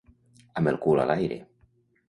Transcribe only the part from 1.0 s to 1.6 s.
a l'aire.